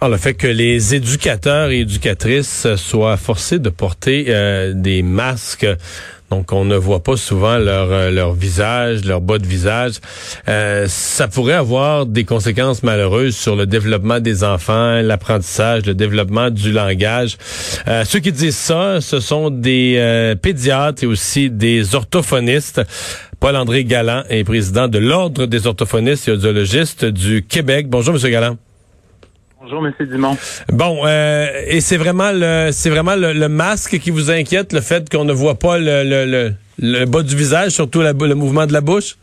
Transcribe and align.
Alors, 0.00 0.12
le 0.12 0.18
fait 0.18 0.34
que 0.34 0.46
les 0.46 0.94
éducateurs 0.94 1.70
et 1.70 1.80
éducatrices 1.80 2.68
soient 2.76 3.16
forcés 3.16 3.58
de 3.58 3.68
porter 3.68 4.26
euh, 4.28 4.72
des 4.72 5.02
masques, 5.02 5.66
donc 6.30 6.52
on 6.52 6.64
ne 6.64 6.76
voit 6.76 7.02
pas 7.02 7.16
souvent 7.16 7.58
leur, 7.58 7.90
euh, 7.90 8.10
leur 8.12 8.32
visage, 8.32 9.04
leur 9.04 9.20
bas 9.20 9.38
de 9.38 9.46
visage, 9.46 9.94
euh, 10.46 10.86
ça 10.86 11.26
pourrait 11.26 11.54
avoir 11.54 12.06
des 12.06 12.22
conséquences 12.22 12.84
malheureuses 12.84 13.34
sur 13.34 13.56
le 13.56 13.66
développement 13.66 14.20
des 14.20 14.44
enfants, 14.44 15.00
l'apprentissage, 15.02 15.84
le 15.84 15.94
développement 15.94 16.50
du 16.50 16.70
langage. 16.70 17.36
ceux 18.04 18.20
qui 18.20 18.30
disent 18.30 18.56
ça, 18.56 19.00
ce 19.00 19.18
sont 19.18 19.50
des 19.50 20.34
pédiatres 20.40 21.02
et 21.02 21.06
aussi 21.06 21.50
des 21.50 21.96
orthophonistes. 21.96 22.82
Paul-André 23.40 23.82
Galland 23.82 24.22
est 24.28 24.44
président 24.44 24.86
de 24.86 24.98
l'Ordre 24.98 25.46
des 25.46 25.66
orthophonistes 25.66 26.28
et 26.28 26.32
audiologistes 26.32 27.04
du 27.04 27.42
Québec. 27.42 27.88
Bonjour, 27.88 28.14
Monsieur 28.14 28.28
Galland. 28.28 28.58
Bonjour, 29.70 29.86
M. 29.86 30.06
Dumont. 30.06 30.36
Bon, 30.72 31.00
euh, 31.04 31.46
et 31.66 31.82
c'est 31.82 31.98
vraiment 31.98 32.30
le 32.32 32.70
c'est 32.72 32.88
vraiment 32.88 33.16
le, 33.16 33.48
masque 33.48 33.98
qui 33.98 34.10
vous 34.10 34.30
inquiète, 34.30 34.72
le 34.72 34.80
fait 34.80 35.10
qu'on 35.10 35.26
ne 35.26 35.32
voit 35.34 35.58
pas 35.58 35.76
le, 35.76 36.04
le, 36.04 36.54
le, 36.78 37.04
bas 37.04 37.22
du 37.22 37.36
visage, 37.36 37.72
surtout 37.72 38.00
le 38.00 38.34
mouvement 38.34 38.64
de 38.64 38.72
la 38.72 38.80
bouche? 38.80 39.16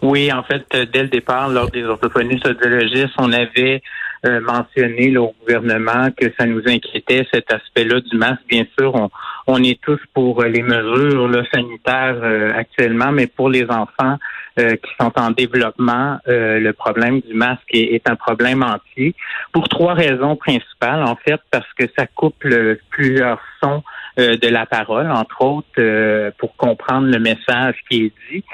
Oui, 0.00 0.32
en 0.32 0.42
fait, 0.44 0.64
dès 0.94 1.02
le 1.02 1.08
départ, 1.08 1.50
lors 1.50 1.70
des 1.70 1.84
orthophonistes 1.84 2.46
audiologistes, 2.46 3.12
on 3.18 3.32
avait 3.34 3.82
euh, 4.24 4.40
mentionné 4.40 5.14
au 5.18 5.34
gouvernement 5.40 6.08
que 6.16 6.32
ça 6.38 6.46
nous 6.46 6.62
inquiétait 6.66 7.26
cet 7.30 7.52
aspect-là 7.52 8.00
du 8.00 8.16
masque. 8.16 8.40
Bien 8.48 8.64
sûr, 8.78 8.94
on, 8.94 9.10
on 9.50 9.62
est 9.62 9.80
tous 9.80 10.00
pour 10.14 10.42
les 10.44 10.62
mesures 10.62 11.44
sanitaires 11.52 12.20
euh, 12.22 12.52
actuellement, 12.54 13.12
mais 13.12 13.26
pour 13.26 13.48
les 13.48 13.64
enfants, 13.68 14.16
euh, 14.58 14.74
qui 14.76 14.90
sont 15.00 15.12
en 15.16 15.30
développement, 15.30 16.18
euh, 16.26 16.58
le 16.58 16.72
problème 16.72 17.20
du 17.20 17.34
masque 17.34 17.68
est, 17.72 18.06
un 18.08 18.16
problème 18.16 18.64
entier 18.64 19.14
pour 19.52 19.68
trois 19.68 19.94
raisons 19.94 20.34
principales. 20.34 21.04
En 21.04 21.14
fait, 21.14 21.40
parce 21.52 21.72
que 21.78 21.84
ça 21.96 22.06
couple 22.06 22.78
plusieurs 22.90 23.40
sons 23.62 23.84
euh, 24.18 24.36
de 24.36 24.48
la 24.48 24.66
parole, 24.66 25.08
entre 25.08 25.42
autres, 25.42 26.30
pour 26.38 26.56
comprendre 26.56 27.06
le 27.06 27.20
message 27.20 27.76
qui 27.88 28.06
est 28.06 28.12
dit. 28.30 28.44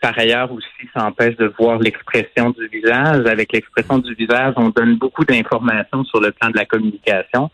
par 0.00 0.18
ailleurs 0.18 0.50
aussi, 0.52 0.88
ça 0.92 1.04
empêche 1.04 1.36
de 1.36 1.52
voir 1.56 1.78
l'expression 1.78 2.50
du 2.50 2.66
visage. 2.66 3.24
Avec 3.26 3.52
l'expression 3.52 3.98
du 3.98 4.14
visage, 4.14 4.54
on 4.56 4.70
donne 4.70 4.96
beaucoup 4.96 5.24
d'informations 5.24 6.04
sur 6.04 6.20
le 6.20 6.32
plan 6.32 6.50
de 6.50 6.56
la 6.56 6.64
communication, 6.64 7.48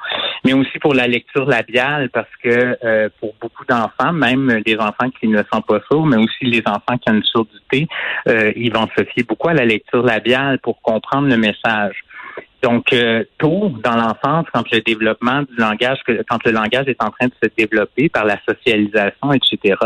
mais 0.44 0.52
aussi 0.52 0.78
pour 0.78 0.94
la 0.94 1.06
lecture 1.06 1.46
labiale, 1.46 2.10
parce 2.10 2.28
que 2.42 2.78
pour 3.20 3.34
beaucoup 3.40 3.64
d'enfants, 3.64 4.12
même 4.12 4.62
des 4.64 4.76
enfants 4.76 5.10
qui 5.20 5.28
ne 5.28 5.42
sont 5.52 5.62
pas 5.62 5.80
sourds, 5.90 6.06
mais 6.06 6.16
aussi 6.16 6.44
les 6.44 6.62
enfants 6.66 6.98
qui 6.98 7.10
ont 7.10 7.14
une 7.14 7.24
sourdité, 7.24 7.86
euh, 8.28 8.52
ils 8.56 8.72
vont 8.72 8.88
se 8.96 9.04
fier 9.04 9.22
beaucoup 9.22 9.48
à 9.48 9.54
la 9.54 9.64
lecture 9.64 10.02
labiale 10.02 10.58
pour 10.58 10.80
comprendre 10.82 11.28
le 11.28 11.36
message. 11.36 11.96
Donc, 12.62 12.92
euh, 12.92 13.22
tôt 13.38 13.72
dans 13.84 13.94
l'enfance, 13.94 14.46
quand 14.52 14.64
le 14.72 14.80
développement 14.80 15.42
du 15.42 15.54
langage, 15.56 15.98
quand 16.28 16.44
le 16.44 16.50
langage 16.50 16.88
est 16.88 17.00
en 17.02 17.10
train 17.10 17.26
de 17.26 17.34
se 17.40 17.48
développer 17.56 18.08
par 18.08 18.24
la 18.24 18.36
socialisation, 18.48 19.32
etc., 19.32 19.76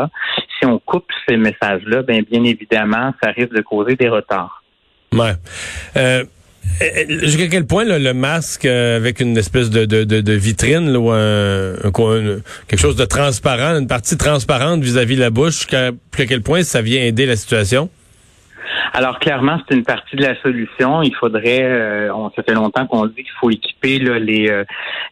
si 0.59 0.67
on 0.67 0.79
coupe 0.79 1.07
ces 1.29 1.37
messages-là, 1.37 2.03
bien, 2.03 2.23
bien 2.23 2.45
évidemment, 2.45 3.13
ça 3.23 3.31
risque 3.31 3.53
de 3.53 3.61
causer 3.61 3.95
des 3.97 4.09
retards. 4.09 4.63
Ouais. 5.13 5.35
Euh, 6.81 7.21
Jusqu'à 7.23 7.49
quel 7.49 7.67
point 7.67 7.85
le 7.85 8.13
masque 8.13 8.65
avec 8.65 9.21
une 9.21 9.37
espèce 9.37 9.71
de, 9.71 9.85
de, 9.85 10.33
vitrine 10.33 10.97
ou 10.97 11.11
un, 11.11 11.75
quelque 12.67 12.81
chose 12.81 12.97
de 12.97 13.05
transparent, 13.05 13.79
une 13.79 13.87
partie 13.87 14.17
transparente 14.17 14.83
vis-à-vis 14.83 15.17
de 15.17 15.21
la 15.21 15.31
bouche, 15.31 15.59
jusqu'à 15.59 15.91
quel 16.17 16.43
point 16.43 16.63
ça 16.63 16.83
vient 16.83 17.03
aider 17.03 17.27
la 17.27 17.37
situation? 17.37 17.89
Alors 18.95 19.19
clairement, 19.19 19.59
c'est 19.67 19.75
une 19.75 19.85
partie 19.85 20.17
de 20.17 20.23
la 20.23 20.41
solution. 20.43 21.03
Il 21.03 21.15
faudrait, 21.15 21.63
euh, 21.63 22.15
on 22.15 22.31
ça 22.37 22.43
fait 22.43 22.53
longtemps 22.53 22.87
qu'on 22.87 23.07
dit 23.07 23.23
qu'il 23.23 23.33
faut 23.41 23.51
équiper 23.51 23.99
les 23.99 24.51
euh, 24.51 24.65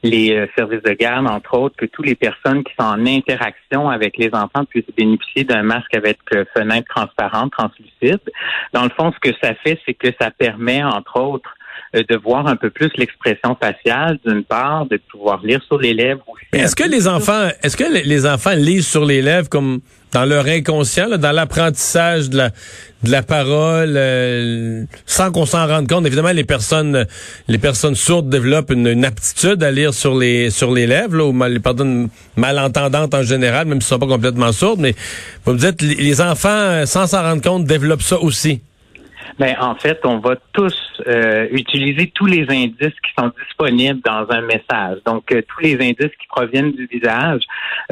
les 0.03 0.35
euh, 0.35 0.47
services 0.57 0.83
de 0.83 0.93
garde, 0.93 1.27
entre 1.27 1.55
autres, 1.57 1.77
que 1.77 1.87
toutes 1.87 2.07
les 2.07 2.15
personnes 2.15 2.63
qui 2.63 2.73
sont 2.79 2.87
en 2.87 3.07
interaction 3.07 3.89
avec 3.89 4.19
les 4.19 4.31
enfants 4.35 4.65
puissent 4.69 4.85
bénéficier 4.97 5.45
d'un 5.45 5.63
masque 5.63 5.95
avec 5.97 6.19
fenêtre 6.55 6.89
transparente, 6.95 7.53
translucide. 7.53 8.21
Dans 8.75 8.85
le 8.85 8.91
fond, 8.91 9.13
ce 9.13 9.31
que 9.31 9.35
ça 9.43 9.55
fait, 9.55 9.79
c'est 9.87 9.95
que 9.95 10.09
ça 10.21 10.31
permet, 10.31 10.83
entre 10.83 11.19
autres, 11.19 11.55
de 11.95 12.17
voir 12.17 12.47
un 12.47 12.57
peu 12.57 12.71
plus 12.71 12.91
l'expression 12.97 13.57
faciale, 13.61 14.19
d'une 14.25 14.45
part, 14.45 14.87
de 14.87 14.99
pouvoir 15.11 15.43
lire 15.43 15.63
sur 15.65 15.79
les 15.79 15.95
lèvres. 15.95 16.25
Est-ce 16.53 16.77
que 16.77 16.89
les 16.89 17.09
enfants, 17.09 17.49
est-ce 17.63 17.77
que 17.77 17.85
les 17.85 18.27
enfants 18.27 18.55
lisent 18.55 18.87
sur 18.87 19.05
les 19.05 19.23
lèvres 19.23 19.49
comme 19.49 19.81
dans 20.13 20.25
leur 20.25 20.47
inconscient, 20.47 21.09
dans 21.19 21.33
l'apprentissage 21.33 22.31
de 22.31 22.39
la, 22.39 22.51
de 23.03 23.11
la 23.11 23.23
parole, 23.23 23.95
euh, 23.97 24.85
sans 25.07 25.31
qu'on 25.31 25.47
s'en 25.47 25.67
rende 25.67 25.89
compte. 25.89 26.07
Évidemment, 26.07 26.33
les 26.33 26.45
personnes, 26.45 27.07
les 27.49 27.59
personnes 27.59 27.95
sourdes 27.95 28.29
développent 28.29 28.73
une, 28.73 29.05
aptitude 29.05 29.63
à 29.63 29.71
lire 29.71 29.95
sur 29.95 30.17
les 30.17 30.51
sur 30.51 30.73
les 30.73 30.87
lèvres, 30.87 31.17
là, 31.17 31.25
ou 31.25 31.33
mal, 31.33 31.61
personnes 31.61 32.09
malentendantes 32.37 33.15
en 33.15 33.23
général, 33.23 33.67
même 33.67 33.81
si 33.81 33.87
ne 33.87 33.99
sont 33.99 34.07
pas 34.07 34.13
complètement 34.13 34.53
sourdes. 34.53 34.81
Mais 34.81 34.95
vous 35.45 35.53
me 35.53 35.59
dites, 35.59 35.83
les 35.83 36.21
enfants, 36.21 36.85
sans 36.87 37.07
s'en 37.07 37.23
rendre 37.23 37.43
compte, 37.43 37.65
développent 37.65 38.03
ça 38.03 38.19
aussi. 38.19 38.61
Ben, 39.39 39.57
en 39.61 39.75
fait, 39.75 40.01
on 40.05 40.19
va 40.19 40.37
tous 40.53 40.75
euh, 41.07 41.49
utiliser 41.53 42.11
tous 42.15 42.27
les 42.27 42.43
indices 42.49 42.99
qui 43.03 43.13
sont 43.19 43.31
disponibles 43.45 44.01
dans 44.05 44.27
un 44.31 44.43
message. 44.43 44.99
Donc, 45.07 45.33
euh, 45.33 45.43
tous 45.49 45.61
les 45.61 45.75
indices 45.75 46.15
qui 46.21 46.27
proviennent 46.29 46.73
du 46.73 46.87
visage, 46.87 47.43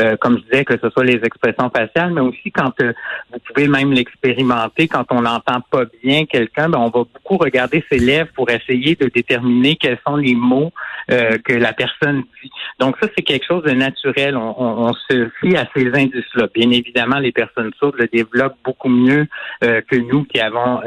euh, 0.00 0.16
comme 0.16 0.38
je 0.38 0.42
disais, 0.44 0.64
que 0.64 0.78
ce 0.82 0.90
soit 0.90 1.04
les 1.04 1.20
expressions 1.22 1.70
faciales, 1.70 2.12
mais 2.12 2.20
aussi 2.20 2.50
quand 2.50 2.72
vous 2.80 3.38
pouvez 3.46 3.68
même 3.68 3.92
l'expérimenter, 3.92 4.88
quand 4.88 5.04
on 5.10 5.22
n'entend 5.22 5.60
pas 5.70 5.84
bien 6.02 6.26
quelqu'un, 6.26 6.68
ben, 6.68 6.78
on 6.78 6.90
va 6.90 7.04
beaucoup 7.04 7.36
regarder 7.36 7.84
ses 7.90 7.98
lèvres 7.98 8.30
pour 8.34 8.50
essayer 8.50 8.94
de 8.94 9.06
déterminer 9.06 9.76
quels 9.76 9.98
sont 10.06 10.16
les 10.16 10.34
mots 10.34 10.72
que 11.08 11.54
la 11.54 11.72
personne 11.72 12.22
dit. 12.42 12.50
Donc, 12.78 12.96
ça, 13.00 13.08
c'est 13.16 13.22
quelque 13.22 13.46
chose 13.46 13.62
de 13.62 13.70
naturel. 13.70 14.36
On, 14.36 14.54
on, 14.58 14.92
se 14.92 15.30
fie 15.40 15.56
à 15.56 15.66
ces 15.74 15.86
indices-là. 15.86 16.48
Bien 16.54 16.70
évidemment, 16.70 17.18
les 17.18 17.32
personnes 17.32 17.70
sourdes 17.78 17.96
le 17.98 18.08
développent 18.08 18.58
beaucoup 18.62 18.90
mieux 18.90 19.26
que 19.60 19.96
nous 19.96 20.24
qui 20.24 20.38
avons 20.38 20.82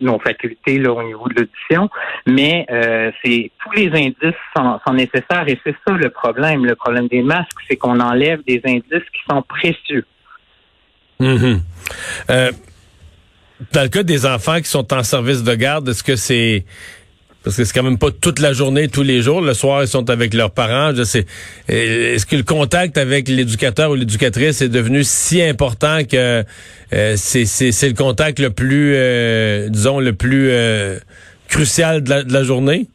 nos 0.00 0.18
facultés 0.18 0.86
au 0.86 1.02
niveau 1.02 1.28
de 1.28 1.34
l'audition, 1.40 1.90
mais 2.26 2.66
euh, 2.70 3.10
c'est 3.22 3.50
tous 3.62 3.72
les 3.72 3.88
indices 3.88 4.38
sont, 4.56 4.92
nécessaires 4.92 5.44
et 5.46 5.58
c'est 5.64 5.74
ça 5.86 5.94
le 5.94 6.10
problème. 6.10 6.64
Le 6.64 6.74
problème 6.74 7.08
des 7.08 7.22
masques, 7.22 7.58
c'est 7.68 7.76
qu'on 7.76 8.00
enlève 8.00 8.40
des 8.46 8.60
indices 8.64 9.08
qui 9.12 9.20
sont 9.28 9.42
précieux. 9.42 10.04
Mm-hmm. 11.20 11.60
Euh, 12.30 12.52
dans 13.72 13.82
le 13.82 13.88
cas 13.88 14.02
des 14.02 14.26
enfants 14.26 14.58
qui 14.58 14.68
sont 14.68 14.92
en 14.92 15.02
service 15.02 15.42
de 15.42 15.54
garde, 15.54 15.88
est-ce 15.88 16.02
que 16.02 16.16
c'est 16.16 16.64
parce 17.44 17.56
que 17.56 17.64
c'est 17.64 17.74
quand 17.74 17.82
même 17.82 17.98
pas 17.98 18.10
toute 18.10 18.40
la 18.40 18.54
journée, 18.54 18.88
tous 18.88 19.02
les 19.02 19.20
jours. 19.20 19.42
Le 19.42 19.52
soir, 19.52 19.82
ils 19.82 19.88
sont 19.88 20.08
avec 20.08 20.32
leurs 20.32 20.50
parents. 20.50 20.94
Je 20.96 21.04
sais. 21.04 21.26
Est-ce 21.68 22.24
que 22.24 22.36
le 22.36 22.42
contact 22.42 22.96
avec 22.96 23.28
l'éducateur 23.28 23.90
ou 23.90 23.94
l'éducatrice 23.94 24.62
est 24.62 24.70
devenu 24.70 25.04
si 25.04 25.42
important 25.42 26.04
que 26.04 26.42
euh, 26.94 27.14
c'est 27.16 27.44
le 27.44 27.92
contact 27.92 28.38
le 28.38 28.48
plus, 28.48 28.94
euh, 28.96 29.68
disons, 29.68 30.00
le 30.00 30.14
plus 30.14 30.48
euh, 30.50 30.98
crucial 31.48 32.02
de 32.02 32.10
la, 32.10 32.22
de 32.22 32.32
la 32.32 32.44
journée? 32.44 32.88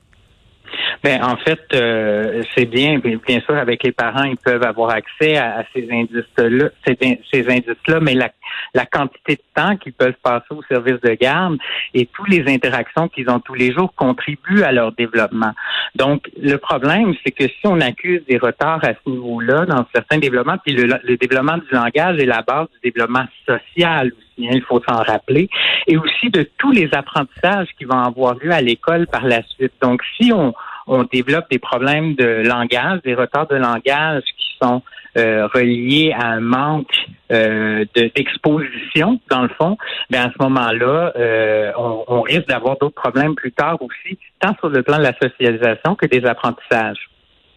Ben, 1.03 1.23
en 1.23 1.37
fait, 1.37 1.61
euh, 1.73 2.43
c'est 2.55 2.65
bien, 2.65 2.99
bien 2.99 3.39
sûr, 3.41 3.55
avec 3.55 3.83
les 3.83 3.93
parents, 3.93 4.23
ils 4.23 4.37
peuvent 4.37 4.63
avoir 4.63 4.89
accès 4.89 5.37
à, 5.37 5.63
ces 5.73 5.87
indices-là, 5.89 6.69
ces, 6.85 7.49
indices-là, 7.49 7.99
mais 8.01 8.15
la, 8.15 8.29
la 8.73 8.85
quantité 8.85 9.35
de 9.35 9.41
temps 9.55 9.77
qu'ils 9.77 9.93
peuvent 9.93 10.17
passer 10.21 10.47
au 10.51 10.61
service 10.63 10.99
de 11.01 11.13
garde 11.13 11.57
et 11.93 12.05
toutes 12.05 12.29
les 12.29 12.53
interactions 12.53 13.07
qu'ils 13.07 13.29
ont 13.29 13.39
tous 13.39 13.53
les 13.53 13.71
jours 13.71 13.93
contribuent 13.95 14.63
à 14.63 14.73
leur 14.73 14.91
développement. 14.91 15.53
Donc, 15.95 16.29
le 16.37 16.57
problème, 16.57 17.13
c'est 17.23 17.31
que 17.31 17.45
si 17.45 17.65
on 17.65 17.79
accuse 17.79 18.21
des 18.27 18.37
retards 18.37 18.83
à 18.83 18.93
ce 18.93 19.09
niveau-là 19.09 19.65
dans 19.65 19.85
certains 19.95 20.17
développements, 20.17 20.57
puis 20.63 20.75
le, 20.75 20.99
le 21.03 21.17
développement 21.17 21.57
du 21.57 21.69
langage 21.71 22.19
est 22.19 22.25
la 22.25 22.41
base 22.41 22.67
du 22.73 22.91
développement 22.91 23.25
social 23.47 24.07
aussi, 24.07 24.47
hein, 24.47 24.51
il 24.53 24.63
faut 24.63 24.81
s'en 24.87 25.01
rappeler, 25.01 25.49
et 25.87 25.97
aussi 25.97 26.29
de 26.29 26.47
tous 26.57 26.71
les 26.71 26.89
apprentissages 26.93 27.69
qui 27.77 27.85
vont 27.85 28.03
avoir 28.03 28.35
lieu 28.35 28.51
à 28.51 28.61
l'école 28.61 29.07
par 29.07 29.25
la 29.25 29.41
suite. 29.43 29.73
Donc, 29.81 30.01
si 30.17 30.33
on 30.33 30.53
on 30.89 31.03
développe 31.03 31.45
des 31.49 31.59
problèmes 31.59 32.15
de 32.15 32.43
langage, 32.45 33.01
des 33.03 33.13
retards 33.13 33.47
de 33.47 33.55
langage 33.55 34.23
qui 34.37 34.57
sont 34.61 34.81
euh, 35.17 35.47
reliés 35.47 36.13
à 36.17 36.27
un 36.27 36.39
manque 36.39 36.93
euh, 37.31 37.85
d'exposition, 37.95 39.19
dans 39.29 39.43
le 39.43 39.49
fond, 39.49 39.77
ben 40.09 40.27
à 40.27 40.31
ce 40.31 40.43
moment-là, 40.43 41.13
euh, 41.15 41.71
on, 41.77 42.03
on 42.07 42.21
risque 42.21 42.47
d'avoir 42.47 42.77
d'autres 42.77 42.95
problèmes 42.95 43.35
plus 43.35 43.51
tard 43.51 43.77
aussi, 43.81 44.17
tant 44.39 44.55
sur 44.59 44.69
le 44.69 44.83
plan 44.83 44.97
de 44.97 45.03
la 45.03 45.13
socialisation 45.19 45.95
que 45.95 46.05
des 46.05 46.25
apprentissages. 46.25 47.09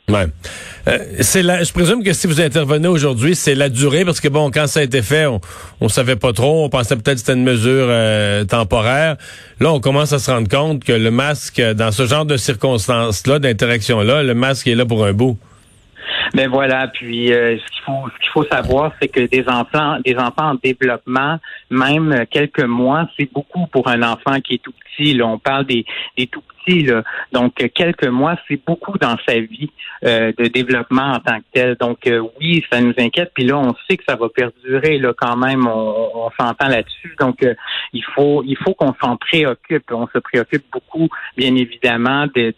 Ouais. 0.09 0.27
Euh, 0.89 0.99
c'est 1.21 1.43
la, 1.43 1.63
je 1.63 1.73
présume 1.73 2.03
que 2.03 2.13
si 2.13 2.27
vous 2.27 2.41
intervenez 2.41 2.89
aujourd'hui, 2.89 3.37
c'est 3.37 3.55
la 3.55 3.69
durée, 3.69 4.05
parce 4.05 4.21
que 4.21 4.29
bon, 4.29 4.51
quand 4.51 4.67
ça 4.67 4.81
a 4.81 4.83
été 4.83 5.01
fait, 5.01 5.27
on, 5.27 5.41
on 5.81 5.89
savait 5.89 6.17
pas 6.17 6.33
trop, 6.33 6.65
on 6.65 6.69
pensait 6.69 6.97
peut-être 6.97 7.15
que 7.15 7.21
c'était 7.21 7.35
une 7.35 7.45
mesure 7.45 7.87
euh, 7.89 8.45
temporaire. 8.45 9.17
Là, 9.61 9.73
on 9.73 9.81
commence 9.81 10.13
à 10.13 10.19
se 10.19 10.31
rendre 10.31 10.49
compte 10.49 10.83
que 10.85 10.93
le 10.93 11.11
masque, 11.11 11.61
dans 11.61 11.93
ce 11.93 12.07
genre 12.07 12.27
de 12.27 12.37
circonstances-là, 12.37 13.39
d'interaction-là, 13.39 14.25
le 14.25 14.35
masque 14.35 14.67
est 14.67 14.75
là 14.75 14.85
pour 14.85 15.05
un 15.07 15.13
bout. 15.13 15.39
Ben 16.35 16.49
voilà, 16.49 16.89
puis 16.89 17.31
euh, 17.33 17.59
ce 17.59 17.73
qu'il 17.73 17.83
faut 17.85 18.09
ce 18.09 18.19
qu'il 18.19 18.31
faut 18.31 18.45
savoir, 18.45 18.93
c'est 19.01 19.09
que 19.09 19.21
des 19.21 19.45
enfants 19.49 19.99
des 20.05 20.17
enfants 20.17 20.53
en 20.53 20.55
développement, 20.55 21.39
même 21.71 22.25
quelques 22.31 22.65
mois, 22.65 23.07
c'est 23.19 23.31
beaucoup 23.31 23.67
pour 23.67 23.89
un 23.89 24.03
enfant 24.03 24.41
qui 24.41 24.55
est 24.55 24.63
tout 24.63 24.73
petit. 24.73 25.13
Là, 25.15 25.27
on 25.27 25.39
parle 25.39 25.67
des, 25.67 25.85
des 26.17 26.27
tout 26.27 26.43
petits, 26.65 26.85
là. 26.85 27.03
donc 27.33 27.55
quelques 27.75 28.07
mois, 28.07 28.37
c'est 28.49 28.61
beaucoup 28.65 28.97
dans 28.99 29.17
sa 29.27 29.41
vie 29.41 29.71
euh, 30.05 30.33
de 30.39 30.47
développement 30.49 31.13
en 31.13 31.21
tant 31.21 31.39
que 31.39 31.45
tel. 31.53 31.77
Donc 31.79 32.07
euh, 32.07 32.23
oui, 32.41 32.65
ça 32.73 32.81
nous 32.81 32.95
inquiète. 32.99 33.33
Puis 33.35 33.45
là, 33.45 33.59
on 33.59 33.75
sait 33.87 33.99
que 33.99 34.05
ça 34.09 34.17
va 34.17 34.29
perdurer 34.31 34.99
là 34.99 35.13
quand 35.15 35.37
même. 35.37 35.67
On, 35.67 36.09
on 36.15 36.31
s'entend 36.41 36.69
là-dessus. 36.69 37.15
Donc 37.21 37.47
il 37.93 38.05
faut 38.15 38.43
il 38.47 38.57
faut 38.57 38.73
qu'on 38.73 38.95
s'en 39.03 39.19
préoccupe. 39.19 39.91
On 39.93 40.07
se 40.07 40.19
préoccupe 40.19 40.65
beaucoup, 40.73 41.09
bien 41.37 41.55
évidemment, 41.57 42.27
de 42.35 42.55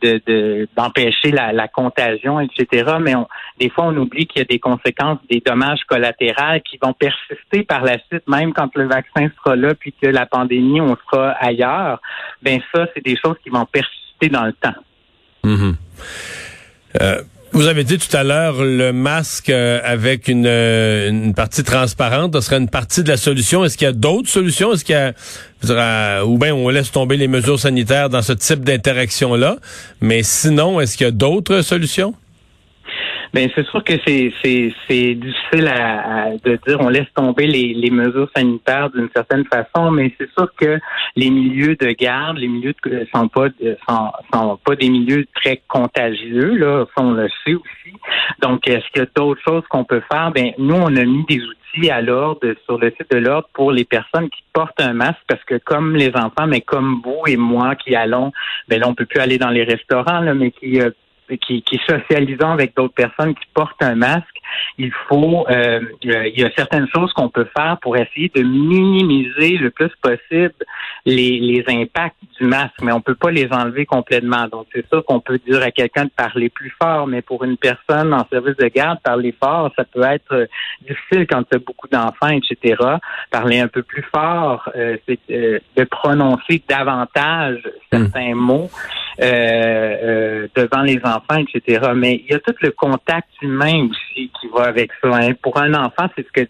d'empêcher 0.76 1.30
de, 1.30 1.36
la, 1.36 1.52
la 1.52 1.66
contagion, 1.66 2.38
etc. 2.40 2.98
Mais 3.00 3.14
on, 3.16 3.26
fois, 3.70 3.86
on 3.86 3.96
oublie 3.96 4.26
qu'il 4.26 4.40
y 4.40 4.42
a 4.42 4.46
des 4.46 4.58
conséquences, 4.58 5.18
des 5.30 5.42
dommages 5.44 5.80
collatéraux 5.88 6.60
qui 6.64 6.78
vont 6.82 6.92
persister 6.92 7.62
par 7.62 7.84
la 7.84 7.98
suite, 8.08 8.26
même 8.28 8.52
quand 8.52 8.74
le 8.76 8.86
vaccin 8.86 9.28
sera 9.36 9.56
là, 9.56 9.74
puis 9.74 9.94
que 10.00 10.06
la 10.06 10.26
pandémie, 10.26 10.80
on 10.80 10.96
sera 10.96 11.30
ailleurs. 11.32 12.00
Ben 12.42 12.60
ça, 12.74 12.86
c'est 12.94 13.04
des 13.04 13.16
choses 13.16 13.36
qui 13.42 13.50
vont 13.50 13.66
persister 13.66 14.28
dans 14.30 14.44
le 14.44 14.52
temps. 14.52 14.74
Mm-hmm. 15.44 15.74
Euh, 17.02 17.22
vous 17.54 17.68
avez 17.68 17.84
dit 17.84 17.98
tout 17.98 18.16
à 18.16 18.24
l'heure 18.24 18.64
le 18.64 18.92
masque 18.92 19.48
euh, 19.48 19.80
avec 19.84 20.26
une, 20.26 20.44
euh, 20.44 21.08
une, 21.08 21.34
partie 21.34 21.62
transparente, 21.62 22.34
ce 22.34 22.40
serait 22.40 22.58
une 22.58 22.68
partie 22.68 23.04
de 23.04 23.08
la 23.08 23.16
solution. 23.16 23.64
Est-ce 23.64 23.78
qu'il 23.78 23.84
y 23.84 23.88
a 23.88 23.92
d'autres 23.92 24.28
solutions? 24.28 24.72
Est-ce 24.72 24.84
qu'il 24.84 24.96
y 24.96 25.70
a 25.70 26.24
ou 26.24 26.36
bien 26.36 26.52
on 26.52 26.68
laisse 26.68 26.90
tomber 26.90 27.16
les 27.16 27.28
mesures 27.28 27.60
sanitaires 27.60 28.10
dans 28.10 28.22
ce 28.22 28.32
type 28.32 28.64
d'interaction-là? 28.64 29.58
Mais 30.00 30.24
sinon, 30.24 30.80
est-ce 30.80 30.96
qu'il 30.96 31.04
y 31.04 31.08
a 31.08 31.12
d'autres 31.12 31.62
solutions? 31.62 32.14
Ben 33.34 33.50
c'est 33.52 33.66
sûr 33.66 33.82
que 33.82 33.94
c'est 34.06 35.14
difficile 35.16 35.66
à, 35.66 36.30
de 36.44 36.56
dire 36.68 36.78
on 36.78 36.88
laisse 36.88 37.12
tomber 37.16 37.48
les, 37.48 37.74
les 37.74 37.90
mesures 37.90 38.30
sanitaires 38.34 38.90
d'une 38.90 39.08
certaine 39.12 39.44
façon, 39.46 39.90
mais 39.90 40.14
c'est 40.16 40.30
sûr 40.38 40.48
que 40.56 40.78
les 41.16 41.30
milieux 41.30 41.74
de 41.74 41.88
garde, 41.88 42.38
les 42.38 42.46
milieux 42.46 42.74
de, 42.86 43.04
sont 43.12 43.26
pas 43.26 43.48
sont, 43.88 44.12
sont 44.32 44.56
pas 44.64 44.76
des 44.76 44.88
milieux 44.88 45.26
très 45.34 45.60
contagieux 45.66 46.54
là, 46.54 46.86
on 46.96 47.10
le 47.10 47.28
sait 47.44 47.54
aussi. 47.54 47.96
Donc 48.40 48.68
est-ce 48.68 48.88
qu'il 48.92 49.02
y 49.02 49.04
a 49.04 49.08
d'autres 49.16 49.42
choses 49.44 49.64
qu'on 49.68 49.82
peut 49.82 50.02
faire? 50.08 50.30
Ben 50.30 50.52
nous 50.58 50.76
on 50.76 50.94
a 50.94 51.04
mis 51.04 51.24
des 51.28 51.42
outils 51.42 51.90
à 51.90 52.00
l'ordre 52.00 52.54
sur 52.66 52.78
le 52.78 52.90
site 52.90 53.10
de 53.10 53.18
l'ordre 53.18 53.48
pour 53.52 53.72
les 53.72 53.84
personnes 53.84 54.30
qui 54.30 54.44
portent 54.52 54.80
un 54.80 54.92
masque 54.92 55.22
parce 55.26 55.42
que 55.42 55.56
comme 55.56 55.96
les 55.96 56.12
enfants, 56.14 56.46
mais 56.46 56.60
comme 56.60 57.02
vous 57.04 57.22
et 57.26 57.36
moi 57.36 57.74
qui 57.74 57.96
allons, 57.96 58.30
ben 58.68 58.78
là 58.78 58.88
on 58.88 58.94
peut 58.94 59.06
plus 59.06 59.18
aller 59.18 59.38
dans 59.38 59.50
les 59.50 59.64
restaurants 59.64 60.20
là, 60.20 60.34
mais 60.34 60.52
qui 60.52 60.80
euh, 60.80 60.90
qui, 61.40 61.62
qui 61.62 61.80
socialisons 61.88 62.50
avec 62.50 62.76
d'autres 62.76 62.94
personnes 62.94 63.34
qui 63.34 63.46
portent 63.54 63.82
un 63.82 63.94
masque, 63.94 64.26
il 64.78 64.92
faut, 65.08 65.46
euh, 65.48 65.80
il 66.02 66.40
y 66.40 66.44
a 66.44 66.50
certaines 66.56 66.88
choses 66.94 67.12
qu'on 67.12 67.28
peut 67.28 67.48
faire 67.56 67.78
pour 67.80 67.96
essayer 67.96 68.30
de 68.34 68.42
minimiser 68.42 69.56
le 69.56 69.70
plus 69.70 69.90
possible 70.02 70.54
les, 71.06 71.38
les 71.40 71.64
impacts 71.68 72.16
du 72.38 72.46
masque, 72.46 72.74
mais 72.82 72.92
on 72.92 73.00
peut 73.00 73.14
pas 73.14 73.30
les 73.30 73.48
enlever 73.52 73.86
complètement. 73.86 74.46
Donc 74.48 74.66
c'est 74.72 74.86
ça 74.88 75.02
qu'on 75.06 75.20
peut 75.20 75.38
dire 75.46 75.62
à 75.62 75.70
quelqu'un 75.70 76.04
de 76.04 76.10
parler 76.10 76.48
plus 76.48 76.72
fort, 76.80 77.06
mais 77.06 77.22
pour 77.22 77.44
une 77.44 77.56
personne 77.56 78.12
en 78.14 78.26
service 78.30 78.56
de 78.56 78.66
garde, 78.68 79.00
parler 79.02 79.34
fort, 79.38 79.70
ça 79.76 79.84
peut 79.84 80.02
être 80.02 80.48
difficile 80.82 81.26
quand 81.26 81.42
tu 81.44 81.56
as 81.56 81.58
beaucoup 81.58 81.88
d'enfants, 81.88 82.28
etc. 82.28 82.76
Parler 83.30 83.60
un 83.60 83.68
peu 83.68 83.82
plus 83.82 84.04
fort, 84.14 84.68
euh, 84.76 84.96
c'est 85.06 85.18
euh, 85.30 85.58
de 85.76 85.84
prononcer 85.84 86.62
davantage 86.68 87.62
certains 87.90 88.34
hmm. 88.34 88.38
mots 88.38 88.70
euh, 89.20 90.48
devant 90.56 90.82
les 90.82 91.00
enfants, 91.04 91.13
etc. 91.38 91.92
Mais 91.94 92.22
il 92.24 92.32
y 92.32 92.34
a 92.34 92.38
tout 92.40 92.54
le 92.60 92.70
contact 92.70 93.28
humain 93.42 93.88
aussi 93.90 94.30
qui 94.40 94.48
va 94.52 94.64
avec 94.64 94.90
ça. 95.02 95.10
Hein. 95.12 95.32
Pour 95.42 95.58
un 95.58 95.74
enfant, 95.74 96.08
c'est 96.16 96.26
ce 96.26 96.32
que 96.32 96.48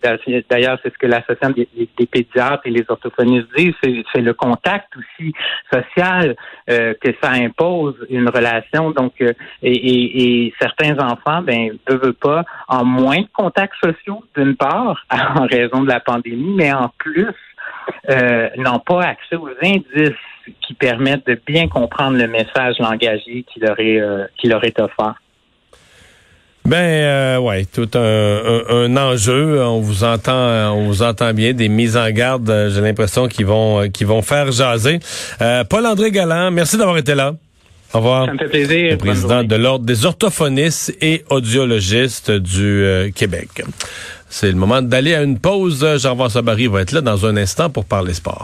d'ailleurs 0.48 0.78
c'est 0.82 0.92
ce 0.92 0.98
que 0.98 1.06
l'association 1.06 1.50
des, 1.50 2.06
pédiatres 2.06 2.62
et 2.66 2.70
les 2.70 2.84
orthophonistes 2.88 3.48
disent, 3.56 3.74
c'est 3.82 4.20
le 4.20 4.34
contact 4.34 4.88
aussi 4.96 5.32
social 5.72 6.36
euh, 6.70 6.94
que 7.00 7.10
ça 7.22 7.30
impose 7.30 7.96
une 8.10 8.28
relation. 8.28 8.90
Donc 8.90 9.14
euh, 9.20 9.32
et, 9.62 10.46
et, 10.46 10.54
certains 10.60 10.98
enfants, 10.98 11.42
ben 11.42 11.76
peuvent 11.84 12.12
pas 12.14 12.44
en 12.68 12.84
moins 12.84 13.20
de 13.20 13.28
contacts 13.32 13.76
sociaux 13.82 14.24
d'une 14.36 14.56
part 14.56 15.04
en 15.10 15.46
raison 15.46 15.82
de 15.82 15.88
la 15.88 16.00
pandémie, 16.00 16.54
mais 16.56 16.72
en 16.72 16.90
plus 16.98 17.34
euh, 18.10 18.48
n'ont 18.56 18.78
pas 18.78 19.02
accès 19.02 19.36
aux 19.36 19.48
indices 19.62 20.12
permettent 20.84 21.26
de 21.26 21.40
bien 21.46 21.66
comprendre 21.68 22.18
le 22.18 22.26
message 22.28 22.76
langagier 22.78 23.44
qui 23.50 23.60
leur 23.60 23.78
est, 23.80 24.00
qui 24.38 24.48
leur 24.48 24.62
est 24.64 24.78
offert. 24.78 25.14
Ben 26.66 26.76
euh, 26.76 27.38
ouais, 27.40 27.66
tout 27.66 27.90
un, 27.94 28.96
enjeu. 28.96 29.62
On 29.62 29.80
vous 29.80 30.02
entend, 30.02 30.72
on 30.72 30.86
vous 30.86 31.02
entend 31.02 31.34
bien. 31.34 31.52
Des 31.52 31.68
mises 31.68 31.94
en 31.94 32.08
garde, 32.10 32.48
euh, 32.48 32.70
j'ai 32.70 32.80
l'impression 32.80 33.28
qu'ils 33.28 33.44
vont, 33.44 33.82
euh, 33.82 33.88
qu'ils 33.88 34.06
vont 34.06 34.22
faire 34.22 34.50
jaser. 34.50 34.98
Euh, 35.42 35.64
Paul-André 35.64 36.10
Galland, 36.10 36.50
merci 36.50 36.78
d'avoir 36.78 36.96
été 36.96 37.14
là. 37.14 37.34
Au 37.92 37.98
revoir. 37.98 38.24
Ça 38.24 38.32
me 38.32 38.38
fait 38.38 38.48
plaisir. 38.48 38.92
Le 38.92 38.96
président 38.96 39.44
de 39.44 39.56
l'Ordre 39.56 39.84
des 39.84 40.06
orthophonistes 40.06 40.96
et 41.02 41.22
audiologistes 41.28 42.30
du 42.30 43.12
Québec. 43.14 43.62
C'est 44.30 44.48
le 44.48 44.56
moment 44.56 44.82
d'aller 44.82 45.14
à 45.14 45.22
une 45.22 45.38
pause. 45.38 45.86
Jean-François 45.98 46.42
Barry 46.42 46.66
va 46.66 46.80
être 46.80 46.92
là 46.92 47.02
dans 47.02 47.26
un 47.26 47.36
instant 47.36 47.70
pour 47.70 47.84
parler 47.84 48.14
sport. 48.14 48.42